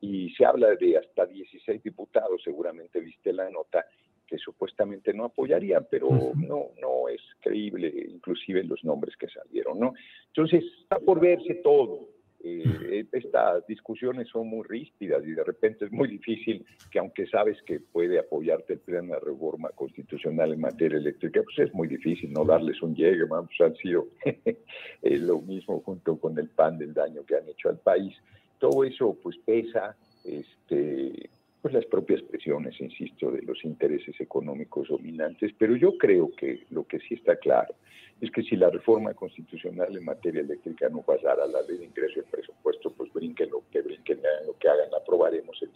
y 0.01 0.29
se 0.31 0.45
habla 0.45 0.75
de 0.75 0.97
hasta 0.97 1.25
16 1.25 1.81
diputados, 1.81 2.41
seguramente 2.43 2.99
viste 2.99 3.31
la 3.31 3.49
nota, 3.49 3.85
que 4.27 4.37
supuestamente 4.37 5.13
no 5.13 5.25
apoyarían, 5.25 5.87
pero 5.89 6.09
no, 6.09 6.71
no 6.81 7.07
es 7.09 7.21
creíble, 7.41 7.91
inclusive 8.09 8.63
los 8.63 8.83
nombres 8.83 9.15
que 9.17 9.27
salieron, 9.27 9.79
¿no? 9.79 9.93
Entonces, 10.27 10.63
está 10.81 10.99
por 10.99 11.19
verse 11.19 11.55
todo. 11.55 12.09
Eh, 12.47 13.07
estas 13.11 13.65
discusiones 13.65 14.29
son 14.29 14.47
muy 14.47 14.63
ríspidas 14.67 15.25
y 15.25 15.31
de 15.31 15.43
repente 15.43 15.85
es 15.85 15.91
muy 15.91 16.07
difícil 16.07 16.63
que 16.91 16.99
aunque 16.99 17.25
sabes 17.25 17.59
que 17.63 17.79
puede 17.79 18.19
apoyarte 18.19 18.73
el 18.73 18.79
plan 18.81 19.07
de 19.07 19.19
reforma 19.19 19.69
constitucional 19.69 20.53
en 20.53 20.61
materia 20.61 20.99
eléctrica, 20.99 21.41
pues 21.41 21.67
es 21.67 21.73
muy 21.73 21.87
difícil 21.87 22.31
no 22.31 22.45
darles 22.45 22.79
un 22.83 22.95
llegue, 22.95 23.25
pues 23.25 23.61
han 23.61 23.75
sido 23.77 24.09
eh, 24.23 25.17
lo 25.17 25.41
mismo 25.41 25.81
junto 25.81 26.19
con 26.19 26.37
el 26.37 26.49
pan 26.49 26.77
del 26.77 26.93
daño 26.93 27.25
que 27.25 27.35
han 27.35 27.49
hecho 27.49 27.69
al 27.69 27.79
país. 27.79 28.15
Todo 28.59 28.83
eso 28.83 29.17
pues 29.23 29.37
pesa, 29.43 29.97
este, 30.23 31.31
pues 31.63 31.73
las 31.73 31.85
propias 31.85 32.21
presiones, 32.21 32.79
insisto, 32.79 33.31
de 33.31 33.41
los 33.41 33.65
intereses 33.65 34.21
económicos 34.21 34.89
dominantes, 34.89 35.51
pero 35.57 35.75
yo 35.75 35.97
creo 35.97 36.31
que 36.35 36.59
lo 36.69 36.83
que 36.83 36.99
sí 36.99 37.15
está 37.15 37.37
claro 37.37 37.73
es 38.21 38.31
que 38.31 38.43
si 38.43 38.55
la 38.55 38.69
reforma 38.69 39.13
constitucional 39.13 39.95
en 39.95 40.05
materia 40.05 40.41
eléctrica 40.41 40.89
no 40.89 41.01
pasara 41.01 41.43
a 41.43 41.47
la 41.47 41.61
ley 41.63 41.77
de 41.77 41.85
ingreso 41.85 42.19
y 42.19 42.23
presupuesto, 42.23 42.91
pues 42.91 43.11
brinquen 43.13 43.49
lo 43.49 43.63
que 43.71 43.81
brinquen, 43.81 44.21
lo 44.45 44.57
que 44.57 44.69
hagan, 44.69 44.89
aprobaremos, 44.93 45.57
se 45.59 45.67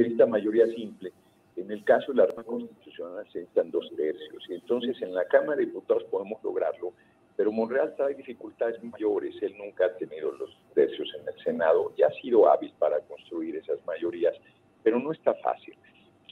necesita 0.00 0.26
mayoría 0.26 0.66
simple. 0.66 1.12
En 1.56 1.70
el 1.70 1.84
caso 1.84 2.12
de 2.12 2.18
la 2.18 2.26
reforma 2.26 2.66
constitucional 2.66 3.24
se 3.32 3.40
necesitan 3.40 3.70
dos 3.70 3.90
tercios, 3.96 4.44
y 4.48 4.54
entonces 4.54 5.00
en 5.02 5.14
la 5.14 5.24
Cámara 5.26 5.56
de 5.56 5.66
Diputados 5.66 6.04
podemos 6.04 6.42
lograrlo 6.42 6.92
pero 7.36 7.50
Monreal 7.50 7.94
trae 7.96 8.14
dificultades 8.14 8.82
mayores. 8.84 9.34
Él 9.42 9.54
nunca 9.58 9.86
ha 9.86 9.96
tenido 9.96 10.32
los 10.32 10.56
tercios 10.74 11.08
en 11.18 11.28
el 11.28 11.42
Senado 11.42 11.92
y 11.96 12.02
ha 12.02 12.10
sido 12.20 12.50
hábil 12.50 12.72
para 12.78 13.00
construir 13.00 13.56
esas 13.56 13.84
mayorías, 13.86 14.34
pero 14.82 14.98
no 14.98 15.12
está 15.12 15.34
fácil. 15.34 15.74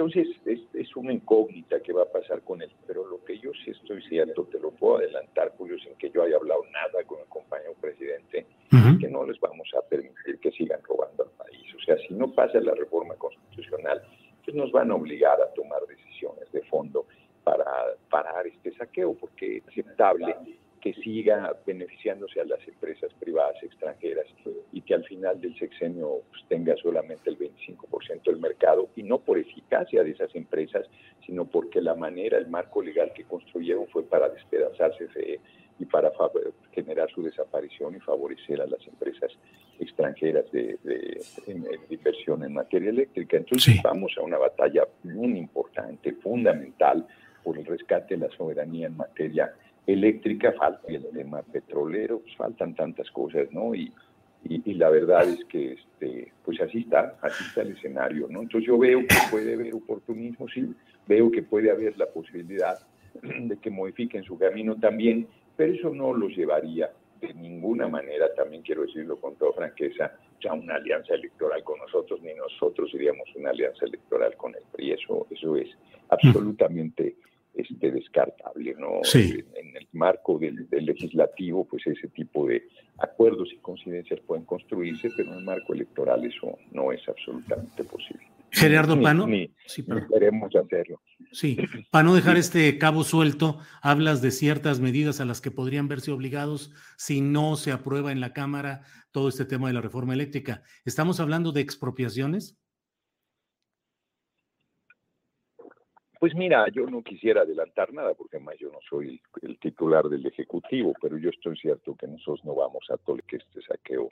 Entonces, 0.01 0.29
es, 0.47 0.97
una 0.97 1.13
incógnita 1.13 1.79
que 1.81 1.93
va 1.93 2.05
a 2.05 2.11
pasar 2.11 2.41
con 2.41 2.63
él, 2.63 2.71
pero 2.87 3.07
lo 3.07 3.23
que 3.23 3.39
yo 3.39 3.51
sí 3.63 3.71
estoy 3.71 4.03
cierto, 4.05 4.45
te 4.45 4.59
lo 4.59 4.71
puedo 4.71 4.97
adelantar, 4.97 5.53
Julio, 5.59 5.79
sin 5.79 5.95
que 5.97 6.09
yo 6.11 6.23
haya 6.23 6.37
hablado 6.37 6.65
nada 6.73 7.05
con 7.05 7.21
el 7.21 7.27
compañero 7.27 7.75
presidente, 7.79 8.47
que 8.99 9.09
no 9.09 9.27
les 9.27 9.39
vamos 9.41 9.69
a 9.77 9.83
permitir 9.83 10.41
que 10.41 10.53
sigan 10.53 10.81
robando 10.85 11.25
al 11.25 11.31
país. 11.33 11.75
O 11.75 11.85
sea, 11.85 11.99
si 11.99 12.15
no 12.15 12.33
pasa 12.33 12.61
la 12.61 12.75
reforma 12.75 13.15
constitucional, 13.17 14.01
pues 14.43 14.57
nos 14.57 14.73
van 14.73 14.91
a 14.91 14.95
obligar 14.95 15.39
a 15.39 15.53
tomar 15.53 15.83
decisiones 15.87 16.51
de 16.51 16.63
fondo 16.63 17.05
para 17.45 17.67
parar 18.09 18.47
este 18.47 18.73
saqueo, 18.73 19.13
porque 19.13 19.59
es 19.59 19.69
aceptable 19.69 20.35
que 20.81 20.95
siga 20.95 21.55
beneficiándose 21.67 22.41
a 22.41 22.45
las 22.47 22.67
empresas 22.67 23.13
privadas 23.21 23.63
extranjeras 23.63 24.25
y 24.73 24.81
que 24.81 24.95
al 24.95 25.05
final 25.05 25.39
del 25.43 25.55
sexenio 25.59 26.23
pues, 26.31 26.43
tenga 26.49 26.75
solamente 26.77 27.29
el 27.29 27.39
25% 27.39 27.90
del 28.25 28.39
mercado 28.39 28.89
y 28.97 29.03
no 29.03 29.19
por 29.19 29.39
eficacia 29.39 30.03
de 30.03 30.11
esas 30.11 30.35
empresas, 30.35 30.87
sino 31.27 31.45
porque 31.45 31.81
la 31.81 31.95
manera, 31.95 32.39
el 32.39 32.49
marco 32.49 32.83
legal 32.83 33.13
que 33.15 33.25
construyeron 33.25 33.87
fue 33.89 34.03
para 34.05 34.29
despedazar 34.29 34.93
CFE 34.97 35.41
y 35.79 35.85
para 35.87 36.13
generar 36.73 37.11
su 37.11 37.23
desaparición 37.23 37.97
y 37.97 38.01
favorecer 38.01 38.61
a 38.61 38.67
las 38.67 38.87
empresas 38.87 39.33
extranjeras 39.79 40.45
de, 40.53 40.79
inversión 41.89 42.45
en 42.45 42.55
materia 42.55 42.91
eléctrica. 42.91 43.39
Entonces 43.39 43.81
vamos 43.83 44.13
a 44.19 44.23
una 44.23 44.39
batalla 44.39 44.87
muy 45.05 45.39
importante, 45.39 46.13
fundamental, 46.15 47.07
por 47.43 47.57
el 47.57 47.65
rescate 47.65 48.17
de 48.17 48.29
la 48.29 48.37
soberanía 48.37 48.89
en 48.89 48.97
materia 48.97 49.55
eléctrica 49.87 50.53
falta 50.53 50.87
el 50.89 51.07
tema 51.11 51.43
petrolero, 51.43 52.21
pues 52.21 52.37
faltan 52.37 52.75
tantas 52.75 53.11
cosas, 53.11 53.51
¿no? 53.51 53.75
Y, 53.75 53.93
y, 54.45 54.75
la 54.75 54.89
verdad 54.89 55.29
es 55.29 55.45
que, 55.45 55.73
este, 55.73 56.33
pues 56.45 56.61
así 56.61 56.79
está, 56.79 57.19
así 57.21 57.45
está 57.45 57.63
el 57.63 57.73
escenario, 57.73 58.27
¿no? 58.29 58.43
Entonces 58.43 58.67
yo 58.67 58.79
veo 58.79 59.01
que 59.01 59.17
puede 59.31 59.55
haber 59.55 59.75
oportunismo, 59.75 60.49
sí, 60.49 60.75
veo 61.07 61.31
que 61.31 61.43
puede 61.43 61.71
haber 61.71 61.97
la 61.99 62.07
posibilidad 62.07 62.79
de 63.23 63.57
que 63.59 63.71
modifiquen 63.71 64.25
su 64.25 64.39
camino 64.39 64.77
también, 64.77 65.29
pero 65.57 65.73
eso 65.73 65.91
no 65.91 66.15
los 66.15 66.35
llevaría 66.35 66.91
de 67.21 67.35
ninguna 67.35 67.87
manera, 67.87 68.33
también 68.35 68.63
quiero 68.63 68.83
decirlo 68.83 69.21
con 69.21 69.37
toda 69.37 69.53
franqueza, 69.53 70.13
ya 70.41 70.55
una 70.55 70.77
alianza 70.77 71.15
electoral 71.15 71.63
con 71.63 71.79
nosotros, 71.79 72.23
ni 72.23 72.33
nosotros 72.33 72.91
iríamos 72.95 73.29
una 73.37 73.51
alianza 73.51 73.85
electoral 73.85 74.35
con 74.37 74.55
el 74.55 74.63
PRI, 74.73 74.93
eso, 74.93 75.27
eso 75.31 75.57
es 75.57 75.69
absolutamente 76.09 77.17
este, 77.55 77.91
descartable, 77.91 78.75
¿no? 78.79 79.01
En 79.15 79.77
el 79.77 79.89
marco 79.93 80.39
del, 80.39 80.67
legislativo, 80.71 81.65
pues 81.65 81.87
ese 81.87 82.09
tipo 82.09 82.47
de 82.47 82.69
acuerdos 82.99 83.49
y 83.53 83.57
coincidencias 83.59 84.21
pueden 84.21 84.45
construirse, 84.45 85.09
pero 85.17 85.33
en 85.33 85.39
el 85.39 85.45
marco 85.45 85.75
electoral 85.75 86.25
eso 86.25 86.59
no 86.73 86.93
es 86.93 87.01
absolutamente 87.09 87.85
posible. 87.85 88.25
Gerardo 88.53 89.01
Pano. 89.01 89.29
sí, 89.67 89.87
queremos 90.13 90.55
hacerlo. 90.57 91.01
Sí, 91.31 91.57
para 91.91 92.03
no 92.03 92.15
dejar 92.15 92.37
este 92.37 92.77
cabo 92.79 93.05
suelto, 93.05 93.59
hablas 93.81 94.23
de 94.23 94.33
ciertas 94.33 94.81
medidas 94.81 95.21
a 95.21 95.25
las 95.25 95.41
que 95.41 95.53
podrían 95.53 95.87
verse 95.87 96.11
obligados 96.11 96.73
si 96.97 97.21
no 97.21 97.57
se 97.57 97.71
aprueba 97.71 98.11
en 98.11 98.21
la 98.21 98.33
Cámara 98.33 98.83
todo 99.13 99.29
este 99.29 99.45
tema 99.45 99.69
de 99.69 99.75
la 99.75 99.81
reforma 99.81 100.15
eléctrica. 100.15 100.63
¿Estamos 100.85 101.21
hablando 101.21 101.53
de 101.53 101.61
expropiaciones? 101.61 102.59
Pues 106.21 106.35
mira, 106.35 106.67
yo 106.69 106.85
no 106.85 107.03
quisiera 107.03 107.41
adelantar 107.41 107.95
nada 107.95 108.13
porque 108.13 108.37
además 108.37 108.57
yo 108.59 108.71
no 108.71 108.79
soy 108.91 109.19
el, 109.41 109.59
titular 109.59 110.05
del 110.05 110.27
Ejecutivo, 110.27 110.93
pero 111.01 111.17
yo 111.17 111.31
estoy 111.31 111.57
cierto 111.57 111.97
que 111.97 112.07
nosotros 112.07 112.45
no 112.45 112.55
vamos 112.55 112.85
a 112.91 112.99
todo 112.99 113.17
que 113.27 113.37
este 113.37 113.63
saqueo 113.63 114.11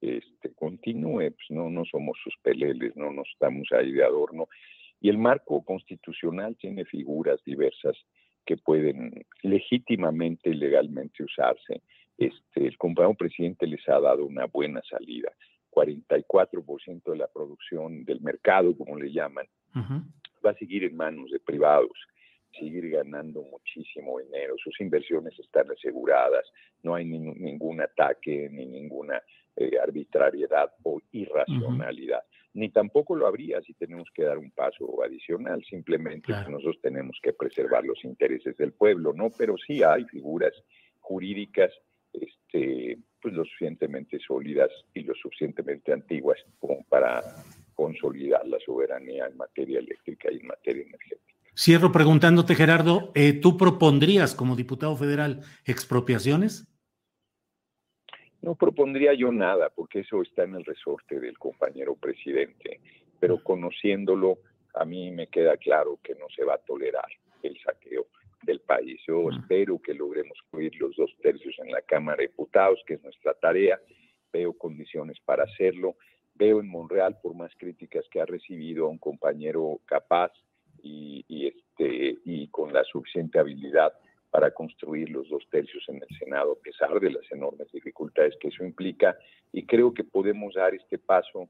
este, 0.00 0.52
continúe, 0.56 1.30
pues 1.30 1.50
no, 1.50 1.70
no 1.70 1.84
somos 1.84 2.18
sus 2.24 2.34
peleles, 2.42 2.96
no 2.96 3.12
nos 3.12 3.28
estamos 3.28 3.68
ahí 3.70 3.92
de 3.92 4.02
adorno. 4.02 4.48
Y 5.00 5.08
el 5.08 5.18
marco 5.18 5.64
constitucional 5.64 6.56
tiene 6.56 6.84
figuras 6.84 7.40
diversas 7.44 7.96
que 8.44 8.56
pueden 8.56 9.24
legítimamente 9.42 10.50
y 10.50 10.54
legalmente 10.54 11.22
usarse. 11.22 11.80
Este, 12.18 12.66
el 12.66 12.76
compañero 12.76 13.14
presidente 13.14 13.68
les 13.68 13.88
ha 13.88 14.00
dado 14.00 14.26
una 14.26 14.46
buena 14.46 14.82
salida. 14.82 15.30
44% 15.70 17.02
de 17.04 17.16
la 17.16 17.28
producción 17.28 18.04
del 18.04 18.20
mercado, 18.20 18.76
como 18.76 18.96
le 18.98 19.12
llaman, 19.12 19.46
va 20.44 20.50
a 20.50 20.54
seguir 20.54 20.84
en 20.84 20.96
manos 20.96 21.30
de 21.30 21.40
privados, 21.40 21.96
seguir 22.58 22.88
ganando 22.90 23.42
muchísimo 23.42 24.18
dinero, 24.20 24.54
sus 24.62 24.80
inversiones 24.80 25.38
están 25.38 25.70
aseguradas, 25.70 26.50
no 26.82 26.94
hay 26.94 27.04
ningún 27.04 27.80
ataque 27.80 28.48
ni 28.50 28.66
ninguna 28.66 29.20
eh, 29.56 29.78
arbitrariedad 29.82 30.70
o 30.82 31.00
irracionalidad. 31.12 32.22
Ni 32.54 32.70
tampoco 32.70 33.14
lo 33.14 33.26
habría 33.26 33.60
si 33.60 33.74
tenemos 33.74 34.08
que 34.14 34.24
dar 34.24 34.38
un 34.38 34.50
paso 34.50 35.02
adicional, 35.02 35.62
simplemente 35.64 36.32
nosotros 36.48 36.78
tenemos 36.80 37.18
que 37.22 37.34
preservar 37.34 37.84
los 37.84 38.02
intereses 38.04 38.56
del 38.56 38.72
pueblo, 38.72 39.12
¿no? 39.12 39.28
Pero 39.36 39.56
sí 39.58 39.82
hay 39.82 40.04
figuras 40.04 40.52
jurídicas 41.00 41.70
este, 42.12 42.98
pues 43.20 43.34
lo 43.34 43.44
suficientemente 43.44 44.18
sólidas 44.20 44.70
y 44.94 45.02
lo 45.02 45.14
suficientemente 45.14 45.92
antiguas 45.92 46.38
como 46.58 46.82
para 46.84 47.20
consolidar 47.76 48.44
la 48.48 48.58
soberanía 48.64 49.26
en 49.26 49.36
materia 49.36 49.78
eléctrica 49.78 50.32
y 50.32 50.38
en 50.40 50.46
materia 50.48 50.82
energética. 50.82 51.22
Cierro 51.54 51.92
preguntándote, 51.92 52.54
Gerardo, 52.54 53.12
eh, 53.14 53.32
¿tú 53.34 53.56
propondrías 53.56 54.34
como 54.34 54.56
diputado 54.56 54.96
federal 54.96 55.40
expropiaciones? 55.64 56.66
No 58.42 58.54
propondría 58.54 59.14
yo 59.14 59.32
nada, 59.32 59.70
porque 59.70 60.00
eso 60.00 60.22
está 60.22 60.44
en 60.44 60.54
el 60.54 60.64
resorte 60.64 61.18
del 61.18 61.38
compañero 61.38 61.96
presidente, 61.96 62.80
pero 63.18 63.42
conociéndolo, 63.42 64.38
a 64.74 64.84
mí 64.84 65.10
me 65.10 65.28
queda 65.28 65.56
claro 65.56 65.98
que 66.02 66.14
no 66.14 66.26
se 66.34 66.44
va 66.44 66.54
a 66.54 66.58
tolerar 66.58 67.08
el 67.42 67.58
saqueo 67.64 68.06
del 68.42 68.60
país. 68.60 69.00
Yo 69.06 69.30
espero 69.30 69.80
que 69.80 69.94
logremos 69.94 70.38
incluir 70.46 70.76
los 70.76 70.94
dos 70.96 71.10
tercios 71.22 71.54
en 71.58 71.72
la 71.72 71.80
Cámara 71.82 72.18
de 72.18 72.28
Diputados, 72.28 72.80
que 72.86 72.94
es 72.94 73.02
nuestra 73.02 73.34
tarea. 73.34 73.80
Veo 74.32 74.52
condiciones 74.52 75.18
para 75.24 75.44
hacerlo 75.44 75.96
veo 76.36 76.60
en 76.60 76.68
Monreal, 76.68 77.18
por 77.22 77.34
más 77.34 77.52
críticas 77.56 78.04
que 78.10 78.20
ha 78.20 78.26
recibido, 78.26 78.86
a 78.86 78.90
un 78.90 78.98
compañero 78.98 79.80
capaz 79.86 80.32
y, 80.82 81.24
este, 81.46 82.18
y 82.24 82.48
con 82.48 82.72
la 82.72 82.84
suficiente 82.84 83.38
habilidad 83.38 83.92
para 84.30 84.52
construir 84.52 85.10
los 85.10 85.28
dos 85.28 85.44
tercios 85.50 85.84
en 85.88 85.96
el 85.96 86.18
Senado, 86.18 86.52
a 86.52 86.62
pesar 86.62 87.00
de 87.00 87.10
las 87.10 87.30
enormes 87.32 87.70
dificultades 87.72 88.36
que 88.40 88.48
eso 88.48 88.64
implica. 88.64 89.16
Y 89.52 89.64
creo 89.64 89.94
que 89.94 90.04
podemos 90.04 90.54
dar 90.54 90.74
este 90.74 90.98
paso, 90.98 91.48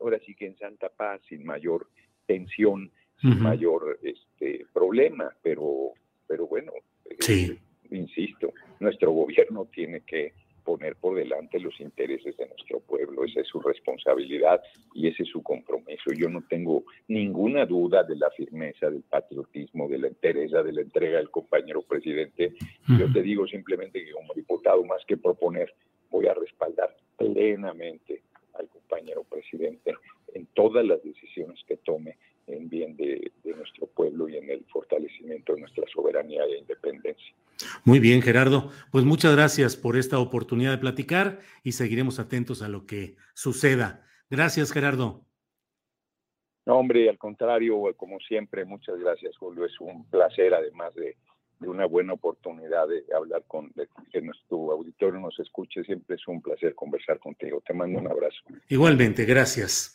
ahora 0.00 0.18
sí 0.26 0.34
que 0.34 0.46
en 0.46 0.58
Santa 0.58 0.88
Paz, 0.88 1.20
sin 1.28 1.44
mayor 1.44 1.88
tensión 2.26 2.90
sin 3.20 3.40
mayor 3.40 3.98
este, 4.02 4.66
problema, 4.72 5.34
pero, 5.42 5.92
pero 6.26 6.46
bueno, 6.46 6.72
sí. 7.20 7.58
insisto, 7.90 8.52
nuestro 8.80 9.12
gobierno 9.12 9.66
tiene 9.72 10.00
que 10.02 10.34
poner 10.64 10.96
por 10.96 11.14
delante 11.14 11.60
los 11.60 11.78
intereses 11.80 12.36
de 12.36 12.48
nuestro 12.48 12.80
pueblo. 12.80 13.24
Esa 13.24 13.40
es 13.40 13.48
su 13.48 13.60
responsabilidad 13.60 14.62
y 14.94 15.08
ese 15.08 15.22
es 15.22 15.28
su 15.28 15.42
compromiso. 15.42 16.12
Yo 16.16 16.28
no 16.28 16.42
tengo 16.48 16.84
ninguna 17.08 17.66
duda 17.66 18.02
de 18.02 18.16
la 18.16 18.30
firmeza, 18.30 18.90
del 18.90 19.02
patriotismo, 19.02 19.88
de 19.88 19.98
la 19.98 20.08
entereza, 20.08 20.62
de 20.62 20.72
la 20.72 20.80
entrega 20.80 21.18
del 21.18 21.30
compañero 21.30 21.82
presidente. 21.82 22.54
Yo 22.98 23.12
te 23.12 23.22
digo 23.22 23.46
simplemente 23.46 24.04
que 24.04 24.12
como 24.12 24.32
diputado, 24.34 24.82
más 24.84 25.04
que 25.06 25.16
proponer, 25.16 25.72
voy 26.10 26.26
a 26.26 26.34
respaldar 26.34 26.96
plenamente 27.16 28.22
al 28.54 28.68
compañero 28.68 29.24
presidente 29.24 29.94
en 30.34 30.46
todas 30.54 30.84
las 30.84 31.02
decisiones 31.02 31.58
que 31.66 31.76
tome 31.78 32.18
en 32.46 32.68
bien 32.68 32.96
de, 32.96 33.32
de 33.42 33.54
nuestro 33.54 33.86
pueblo 33.86 34.28
y 34.28 34.36
en 34.36 34.50
el 34.50 34.64
fortalecimiento 34.66 35.54
de 35.54 35.60
nuestra 35.62 35.84
soberanía 35.92 36.44
e 36.44 36.58
independencia. 36.58 37.34
Muy 37.84 38.00
bien, 38.00 38.22
Gerardo. 38.22 38.70
Pues 38.90 39.04
muchas 39.04 39.34
gracias 39.34 39.76
por 39.76 39.96
esta 39.96 40.18
oportunidad 40.18 40.72
de 40.72 40.78
platicar 40.78 41.40
y 41.62 41.72
seguiremos 41.72 42.18
atentos 42.18 42.62
a 42.62 42.68
lo 42.68 42.86
que 42.86 43.16
suceda. 43.34 44.04
Gracias, 44.30 44.72
Gerardo. 44.72 45.24
No, 46.66 46.76
hombre, 46.78 47.08
al 47.10 47.18
contrario, 47.18 47.94
como 47.96 48.18
siempre, 48.20 48.64
muchas 48.64 48.98
gracias, 48.98 49.36
Julio. 49.36 49.66
Es 49.66 49.78
un 49.80 50.08
placer, 50.08 50.54
además 50.54 50.94
de, 50.94 51.16
una 51.60 51.86
buena 51.86 52.14
oportunidad 52.14 52.88
de 52.88 53.04
hablar 53.14 53.44
con 53.46 53.72
que 54.12 54.20
nuestro 54.20 54.72
auditorio 54.72 55.20
nos 55.20 55.38
escuche. 55.38 55.84
Siempre 55.84 56.16
es 56.16 56.26
un 56.26 56.40
placer 56.40 56.74
conversar 56.74 57.18
contigo. 57.18 57.62
Te 57.66 57.74
mando 57.74 57.98
un 57.98 58.08
abrazo. 58.10 58.36
Igualmente, 58.68 59.24
gracias. 59.24 59.94